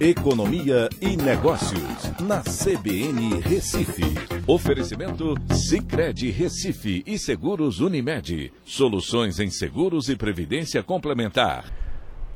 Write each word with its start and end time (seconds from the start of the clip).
Economia 0.00 0.88
e 0.98 1.14
Negócios, 1.14 2.10
na 2.22 2.40
CBN 2.40 3.38
Recife. 3.42 4.02
Oferecimento 4.46 5.34
Cicred 5.52 6.30
Recife 6.30 7.02
e 7.06 7.18
Seguros 7.18 7.80
Unimed. 7.80 8.50
Soluções 8.64 9.38
em 9.38 9.50
seguros 9.50 10.08
e 10.08 10.16
previdência 10.16 10.82
complementar. 10.82 11.70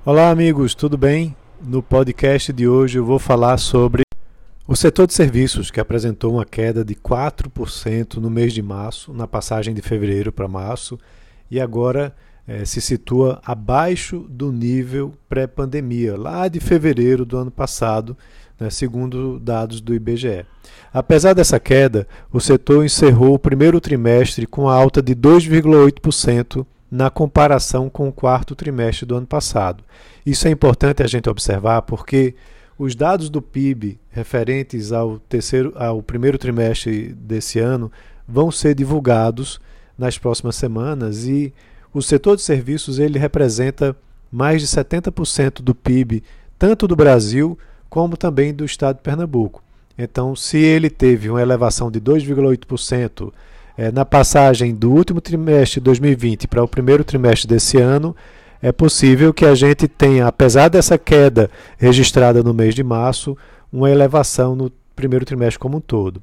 Olá, 0.04 0.28
amigos, 0.28 0.74
tudo 0.74 0.98
bem? 0.98 1.34
No 1.58 1.82
podcast 1.82 2.52
de 2.52 2.68
hoje 2.68 2.98
eu 2.98 3.04
vou 3.06 3.18
falar 3.18 3.56
sobre 3.56 4.02
o 4.68 4.76
setor 4.76 5.06
de 5.06 5.14
serviços, 5.14 5.70
que 5.70 5.80
apresentou 5.80 6.34
uma 6.34 6.44
queda 6.44 6.84
de 6.84 6.94
4% 6.94 8.16
no 8.16 8.28
mês 8.28 8.52
de 8.52 8.60
março, 8.60 9.14
na 9.14 9.26
passagem 9.26 9.72
de 9.72 9.80
fevereiro 9.80 10.30
para 10.30 10.46
março, 10.46 10.98
e 11.50 11.58
agora 11.58 12.14
é, 12.46 12.64
se 12.64 12.80
situa 12.80 13.40
abaixo 13.44 14.26
do 14.28 14.52
nível 14.52 15.12
pré-pandemia, 15.28 16.16
lá 16.16 16.46
de 16.48 16.60
fevereiro 16.60 17.24
do 17.24 17.36
ano 17.36 17.50
passado, 17.50 18.16
né, 18.58 18.70
segundo 18.70 19.38
dados 19.38 19.80
do 19.80 19.94
IBGE. 19.94 20.44
Apesar 20.92 21.32
dessa 21.32 21.58
queda, 21.58 22.06
o 22.32 22.40
setor 22.40 22.84
encerrou 22.84 23.34
o 23.34 23.38
primeiro 23.38 23.80
trimestre 23.80 24.46
com 24.46 24.68
alta 24.68 25.02
de 25.02 25.14
2,8% 25.14 26.64
na 26.90 27.10
comparação 27.10 27.90
com 27.90 28.08
o 28.08 28.12
quarto 28.12 28.54
trimestre 28.54 29.04
do 29.04 29.16
ano 29.16 29.26
passado. 29.26 29.82
Isso 30.24 30.46
é 30.46 30.50
importante 30.50 31.02
a 31.02 31.06
gente 31.06 31.28
observar 31.28 31.82
porque 31.82 32.34
os 32.78 32.94
dados 32.94 33.28
do 33.28 33.42
PIB 33.42 33.98
referentes 34.10 34.92
ao 34.92 35.18
terceiro 35.18 35.72
ao 35.76 36.02
primeiro 36.02 36.38
trimestre 36.38 37.12
desse 37.12 37.58
ano 37.58 37.90
vão 38.26 38.50
ser 38.50 38.74
divulgados 38.74 39.60
nas 39.98 40.18
próximas 40.18 40.56
semanas 40.56 41.26
e 41.26 41.52
o 41.94 42.02
setor 42.02 42.36
de 42.36 42.42
serviços 42.42 42.98
ele 42.98 43.18
representa 43.18 43.96
mais 44.30 44.60
de 44.60 44.66
70% 44.66 45.62
do 45.62 45.74
PIB, 45.74 46.24
tanto 46.58 46.88
do 46.88 46.96
Brasil 46.96 47.56
como 47.88 48.16
também 48.16 48.52
do 48.52 48.64
estado 48.64 48.96
de 48.96 49.02
Pernambuco. 49.02 49.62
Então, 49.96 50.34
se 50.34 50.58
ele 50.58 50.90
teve 50.90 51.30
uma 51.30 51.40
elevação 51.40 51.88
de 51.88 52.00
2,8% 52.00 53.32
é, 53.78 53.92
na 53.92 54.04
passagem 54.04 54.74
do 54.74 54.90
último 54.90 55.20
trimestre 55.20 55.80
de 55.80 55.84
2020 55.84 56.48
para 56.48 56.64
o 56.64 56.68
primeiro 56.68 57.04
trimestre 57.04 57.48
desse 57.48 57.78
ano, 57.78 58.14
é 58.60 58.72
possível 58.72 59.32
que 59.32 59.44
a 59.44 59.54
gente 59.54 59.86
tenha, 59.86 60.26
apesar 60.26 60.68
dessa 60.68 60.98
queda 60.98 61.48
registrada 61.78 62.42
no 62.42 62.52
mês 62.52 62.74
de 62.74 62.82
março, 62.82 63.36
uma 63.72 63.88
elevação 63.88 64.56
no 64.56 64.72
primeiro 64.96 65.24
trimestre 65.24 65.60
como 65.60 65.78
um 65.78 65.80
todo. 65.80 66.20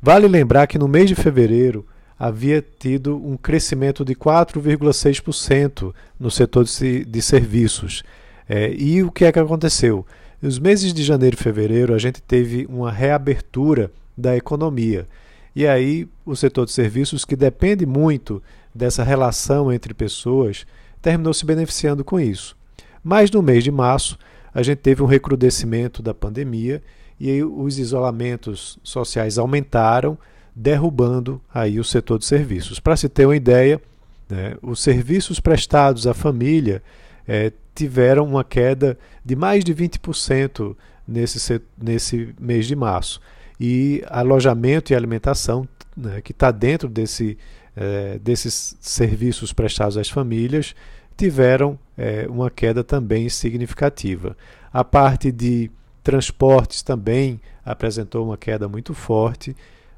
Vale 0.00 0.26
lembrar 0.26 0.66
que 0.66 0.78
no 0.78 0.88
mês 0.88 1.08
de 1.08 1.14
fevereiro, 1.14 1.84
havia 2.20 2.62
tido 2.78 3.16
um 3.16 3.34
crescimento 3.34 4.04
de 4.04 4.14
4,6% 4.14 5.94
no 6.18 6.30
setor 6.30 6.64
de, 6.64 7.22
serviços. 7.22 8.02
É, 8.46 8.70
e 8.74 9.02
o 9.02 9.10
que 9.10 9.24
é 9.24 9.32
que 9.32 9.38
aconteceu? 9.38 10.04
Nos 10.42 10.58
meses 10.58 10.92
de 10.92 11.02
janeiro 11.02 11.34
e 11.34 11.42
fevereiro, 11.42 11.94
a 11.94 11.98
gente 11.98 12.20
teve 12.20 12.66
uma 12.68 12.92
reabertura 12.92 13.90
da 14.14 14.36
economia. 14.36 15.08
E 15.56 15.66
aí, 15.66 16.06
o 16.26 16.36
setor 16.36 16.66
de 16.66 16.72
serviços, 16.72 17.24
que 17.24 17.34
depende 17.34 17.86
muito 17.86 18.42
dessa 18.74 19.02
relação 19.02 19.72
entre 19.72 19.94
pessoas, 19.94 20.66
terminou 21.00 21.32
se 21.32 21.46
beneficiando 21.46 22.04
com 22.04 22.20
isso. 22.20 22.54
Mas 23.02 23.30
no 23.30 23.40
mês 23.40 23.64
de 23.64 23.70
março, 23.70 24.18
a 24.52 24.62
gente 24.62 24.80
teve 24.80 25.02
um 25.02 25.06
recrudescimento 25.06 26.02
da 26.02 26.12
pandemia 26.12 26.82
e 27.18 27.42
os 27.42 27.78
isolamentos 27.78 28.78
sociais 28.82 29.38
aumentaram 29.38 30.18
derrubando 30.54 31.40
aí 31.52 31.78
o 31.78 31.84
setor 31.84 32.18
de 32.18 32.24
serviços. 32.24 32.80
Para 32.80 32.96
se 32.96 33.08
ter 33.08 33.26
uma 33.26 33.36
ideia, 33.36 33.80
né, 34.28 34.56
os 34.62 34.80
serviços 34.80 35.40
prestados 35.40 36.06
à 36.06 36.14
família 36.14 36.82
é, 37.26 37.52
tiveram 37.74 38.26
uma 38.26 38.44
queda 38.44 38.98
de 39.24 39.36
mais 39.36 39.64
de 39.64 39.74
20% 39.74 40.76
nesse, 41.06 41.62
nesse 41.80 42.34
mês 42.38 42.66
de 42.66 42.76
março. 42.76 43.20
E 43.58 44.02
alojamento 44.08 44.92
e 44.92 44.96
alimentação, 44.96 45.68
né, 45.96 46.20
que 46.20 46.32
está 46.32 46.50
dentro 46.50 46.88
desse, 46.88 47.36
é, 47.76 48.18
desses 48.18 48.76
serviços 48.80 49.52
prestados 49.52 49.96
às 49.96 50.08
famílias, 50.08 50.74
tiveram 51.16 51.78
é, 51.98 52.26
uma 52.28 52.50
queda 52.50 52.82
também 52.82 53.28
significativa. 53.28 54.36
A 54.72 54.82
parte 54.82 55.30
de 55.30 55.70
transportes 56.02 56.82
também 56.82 57.40
apresentou 57.64 58.24
uma 58.24 58.38
queda 58.38 58.66
muito 58.68 58.94
forte 58.94 59.54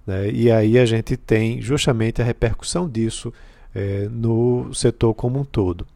né? 0.07 0.31
E 0.31 0.51
aí 0.51 0.79
a 0.79 0.85
gente 0.85 1.17
tem 1.17 1.61
justamente 1.61 2.21
a 2.21 2.25
repercussão 2.25 2.89
disso 2.89 3.33
é, 3.75 4.09
no 4.11 4.73
setor 4.75 5.15
como 5.15 5.41
um 5.41 5.45
todo. 5.45 5.87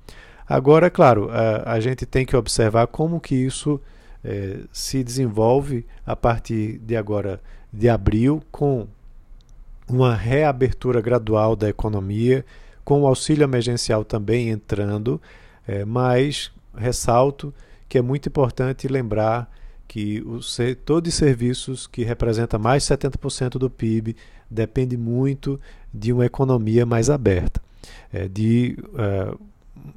Agora, 0.49 0.91
claro, 0.91 1.29
a, 1.31 1.73
a 1.73 1.81
gente 1.81 2.07
tem 2.07 2.25
que 2.25 2.37
observar 2.37 2.87
como 2.87 3.21
que 3.21 3.35
isso 3.35 3.81
é, 4.25 4.61
se 4.73 5.03
desenvolve 5.03 5.85
a 6.05 6.15
partir 6.15 6.79
de 6.79 6.97
agora 6.97 7.41
de 7.73 7.89
abril, 7.89 8.43
com 8.51 8.87
uma 9.89 10.15
reabertura 10.15 11.01
gradual 11.01 11.55
da 11.55 11.69
economia, 11.69 12.45
com 12.85 13.03
o 13.03 13.07
auxílio 13.07 13.45
emergencial 13.45 14.05
também 14.05 14.49
entrando, 14.49 15.21
é, 15.67 15.85
mas 15.85 16.53
ressalto 16.77 17.53
que 17.89 17.99
é 17.99 18.03
muito 18.03 18.29
importante 18.29 18.89
lembrar 18.89 19.51
que 19.87 20.21
o 20.23 20.43
setor 20.43 21.01
de 21.01 21.11
serviços, 21.11 21.87
que 21.87 22.03
representa 22.03 22.59
mais 22.59 22.83
de 22.87 22.95
70% 22.95 23.51
do 23.51 23.71
PIB, 23.71 24.17
depende 24.51 24.97
muito 24.97 25.61
de 25.93 26.13
uma 26.13 26.27
economia 26.27 26.85
mais 26.85 27.09
aberta. 27.11 27.61
É, 28.13 28.29
de 28.29 28.77
uh, 28.89 29.39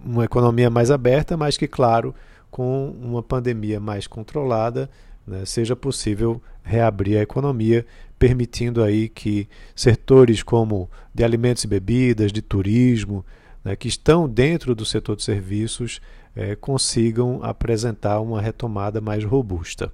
uma 0.04 0.26
economia 0.26 0.70
mais 0.70 0.92
aberta, 0.92 1.36
mas 1.36 1.58
que, 1.58 1.68
claro, 1.68 2.14
com 2.52 2.96
uma 3.02 3.24
pandemia 3.24 3.80
mais 3.80 4.08
controlada, 4.08 4.90
né, 5.26 5.46
seja 5.46 5.76
possível 5.76 6.42
reabrir 6.64 7.18
a 7.18 7.22
economia, 7.22 7.86
permitindo 8.18 8.84
aí 8.84 9.08
que 9.08 9.48
setores 9.76 10.44
como 10.44 10.90
de 11.14 11.24
alimentos 11.24 11.64
e 11.64 11.68
bebidas, 11.68 12.32
de 12.32 12.42
turismo, 12.42 13.26
né, 13.64 13.76
que 13.76 13.88
estão 13.88 14.28
dentro 14.28 14.76
do 14.76 14.86
setor 14.86 15.16
de 15.16 15.24
serviços, 15.24 16.02
é, 16.36 16.56
consigam 16.56 17.40
apresentar 17.44 18.20
uma 18.20 18.42
retomada 18.42 19.02
mais 19.02 19.24
robusta. 19.24 19.92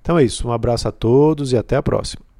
Então 0.00 0.18
é 0.18 0.24
isso, 0.24 0.48
um 0.48 0.52
abraço 0.52 0.88
a 0.88 0.92
todos 0.92 1.52
e 1.52 1.56
até 1.56 1.76
a 1.76 1.82
próxima. 1.82 2.31